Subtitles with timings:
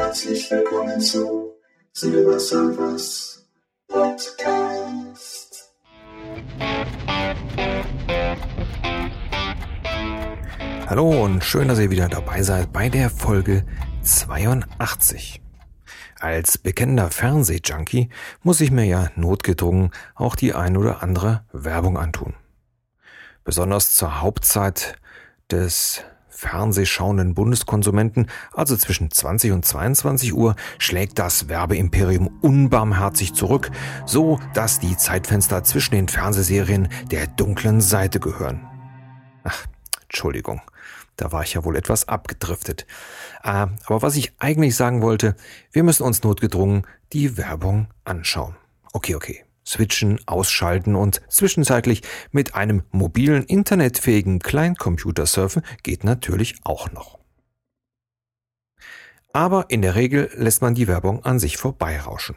[0.00, 1.58] Also
[1.92, 3.48] Silbersurfers
[3.88, 5.74] Podcast.
[10.86, 13.64] Hallo und schön, dass ihr wieder dabei seid bei der Folge
[14.02, 15.42] 82.
[16.20, 18.10] Als bekennender Fernsehjunkie
[18.44, 22.34] muss ich mir ja notgedrungen auch die ein oder andere Werbung antun.
[23.42, 24.94] Besonders zur Hauptzeit
[25.50, 26.04] des
[26.38, 33.72] fernsehschauenden Bundeskonsumenten, also zwischen 20 und 22 Uhr, schlägt das Werbeimperium unbarmherzig zurück,
[34.06, 38.60] so dass die Zeitfenster zwischen den Fernsehserien der dunklen Seite gehören.
[39.42, 39.66] Ach,
[40.04, 40.60] Entschuldigung,
[41.16, 42.86] da war ich ja wohl etwas abgedriftet.
[43.42, 45.34] Äh, aber was ich eigentlich sagen wollte,
[45.72, 48.54] wir müssen uns notgedrungen die Werbung anschauen.
[48.92, 52.02] Okay, okay switchen, ausschalten und zwischenzeitlich
[52.32, 57.18] mit einem mobilen internetfähigen Kleincomputer surfen geht natürlich auch noch.
[59.32, 62.36] Aber in der Regel lässt man die Werbung an sich vorbeirauschen.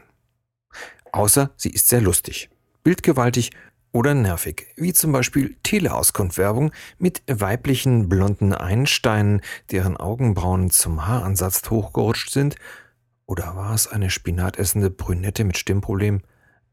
[1.10, 2.50] Außer sie ist sehr lustig,
[2.84, 3.50] bildgewaltig
[3.92, 12.30] oder nervig, wie zum Beispiel Teleauskunft-Werbung mit weiblichen blonden Einsteinen, deren Augenbrauen zum Haaransatz hochgerutscht
[12.30, 12.56] sind,
[13.26, 16.22] oder war es eine spinatessende Brünette mit Stimmproblem?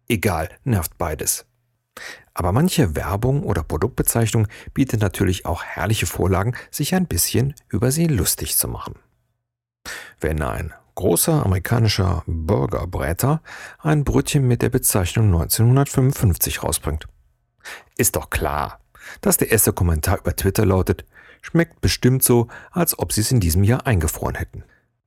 [0.09, 1.45] Egal, nervt beides.
[2.33, 8.07] Aber manche Werbung oder Produktbezeichnung bietet natürlich auch herrliche Vorlagen, sich ein bisschen über sie
[8.07, 8.95] lustig zu machen.
[10.19, 13.41] Wenn ein großer amerikanischer Burgerbräter
[13.77, 17.07] ein Brötchen mit der Bezeichnung 1955 rausbringt,
[17.95, 18.79] ist doch klar,
[19.21, 21.05] dass der erste Kommentar über Twitter lautet,
[21.41, 24.63] schmeckt bestimmt so, als ob sie es in diesem Jahr eingefroren hätten.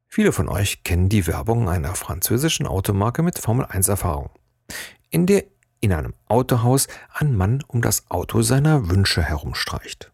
[0.06, 4.30] Viele von euch kennen die Werbung einer französischen Automarke mit Formel 1 Erfahrung
[5.10, 5.44] in der
[5.80, 10.12] in einem Autohaus ein Mann um das Auto seiner Wünsche herumstreicht.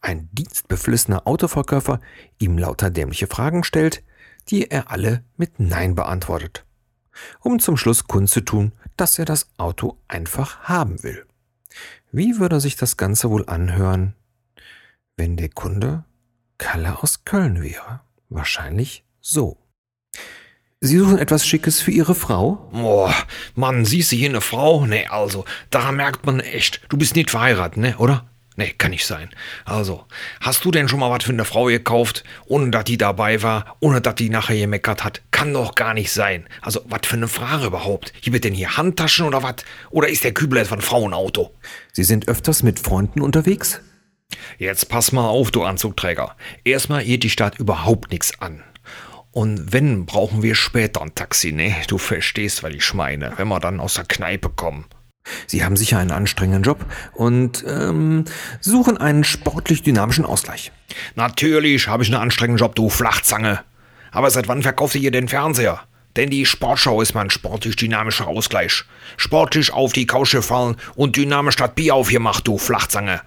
[0.00, 2.00] Ein dienstbeflissener Autoverkäufer
[2.38, 4.02] ihm lauter dämliche Fragen stellt,
[4.48, 6.64] die er alle mit Nein beantwortet,
[7.40, 11.26] um zum Schluss kundzutun, dass er das Auto einfach haben will.
[12.10, 14.14] Wie würde sich das Ganze wohl anhören,
[15.16, 16.04] wenn der Kunde
[16.56, 18.00] Kalle aus Köln wäre?
[18.30, 19.58] Wahrscheinlich so.
[20.80, 22.68] Sie suchen etwas Schickes für Ihre Frau?
[22.72, 23.12] Boah,
[23.56, 24.86] Mann, siehst du hier eine Frau?
[24.86, 28.28] Nee, also, da merkt man echt, du bist nicht verheiratet, ne, oder?
[28.54, 29.28] Nee, kann nicht sein.
[29.64, 30.04] Also,
[30.40, 33.76] hast du denn schon mal was für eine Frau gekauft, ohne dass die dabei war,
[33.80, 35.20] ohne dass die nachher gemeckert hat?
[35.32, 36.46] Kann doch gar nicht sein.
[36.62, 38.12] Also, was für eine Frage überhaupt?
[38.20, 39.56] Gibt es denn hier Handtaschen oder was?
[39.90, 41.56] Oder ist der Kübel etwa ein Frauenauto?
[41.92, 43.80] Sie sind öfters mit Freunden unterwegs?
[44.58, 46.36] Jetzt pass mal auf, du Anzugträger.
[46.62, 48.62] Erstmal geht die Stadt überhaupt nichts an.
[49.38, 51.72] Und wenn, brauchen wir später ein Taxi, ne?
[51.86, 54.86] Du verstehst, was ich meine, wenn wir dann aus der Kneipe kommen.
[55.46, 56.84] Sie haben sicher einen anstrengenden Job
[57.14, 58.24] und ähm,
[58.58, 60.72] suchen einen sportlich dynamischen Ausgleich.
[61.14, 63.60] Natürlich habe ich einen anstrengenden Job, du Flachzange.
[64.10, 65.82] Aber seit wann verkauft ihr den Fernseher?
[66.16, 68.86] Denn die Sportschau ist mein sportlich dynamischer Ausgleich.
[69.18, 73.20] Sportlich auf die Couch fallen und dynamisch statt Bier aufgemacht, du Flachzange.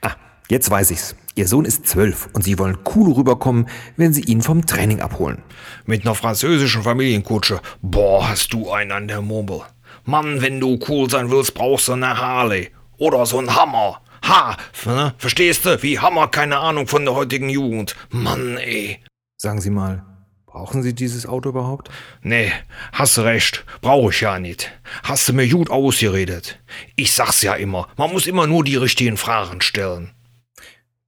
[0.00, 0.14] Ah,
[0.50, 1.14] Jetzt weiß ich's.
[1.40, 5.42] Ihr Sohn ist zwölf und Sie wollen cool rüberkommen, wenn Sie ihn vom Training abholen.
[5.86, 7.62] Mit einer französischen Familienkutsche.
[7.80, 9.62] Boah, hast du einen an der Murmel.
[10.04, 12.68] Mann, wenn du cool sein willst, brauchst du eine Harley.
[12.98, 14.02] Oder so einen Hammer.
[14.22, 15.14] Ha, ne?
[15.16, 15.82] verstehst du?
[15.82, 17.96] Wie Hammer, keine Ahnung von der heutigen Jugend.
[18.10, 18.98] Mann, ey.
[19.38, 20.04] Sagen Sie mal,
[20.44, 21.88] brauchen Sie dieses Auto überhaupt?
[22.20, 22.52] Nee,
[22.92, 23.64] hast recht.
[23.80, 24.70] Brauche ich ja nicht.
[25.04, 26.60] Hast du mir gut ausgeredet.
[26.96, 30.10] Ich sag's ja immer, man muss immer nur die richtigen Fragen stellen.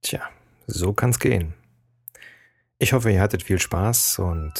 [0.03, 0.21] Tja,
[0.67, 1.53] so kann's gehen.
[2.77, 4.53] Ich hoffe, ihr hattet viel Spaß und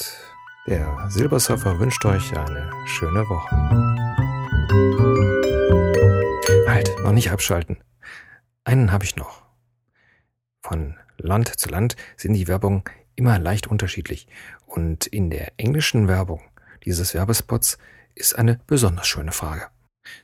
[0.67, 3.53] der Silbersurfer wünscht euch eine schöne Woche.
[6.65, 7.75] Halt, noch nicht abschalten.
[8.63, 9.43] Einen habe ich noch.
[10.61, 14.27] Von Land zu Land sind die Werbung immer leicht unterschiedlich.
[14.65, 16.41] Und in der englischen Werbung
[16.85, 17.77] dieses Werbespots
[18.15, 19.72] ist eine besonders schöne Frage.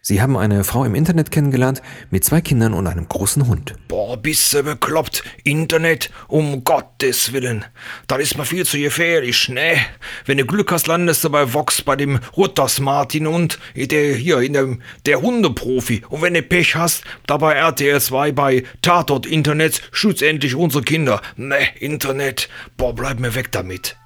[0.01, 3.75] Sie haben eine Frau im Internet kennengelernt mit zwei Kindern und einem großen Hund.
[3.87, 5.23] Boah, bist du bekloppt?
[5.43, 6.09] Internet?
[6.27, 7.63] Um Gottes Willen.
[8.07, 9.77] Das ist mal viel zu gefährlich, ne?
[10.25, 14.39] Wenn du Glück hast, landest du bei Vox, bei dem Rutters Martin und der, hier,
[14.39, 16.01] in dem, der Hundeprofi.
[16.09, 20.83] Und wenn du Pech hast, da bei RTL 2 bei Tatort Internet, schützt endlich unsere
[20.83, 21.21] Kinder.
[21.35, 22.49] Ne, Internet.
[22.77, 23.98] Boah, bleib mir weg damit.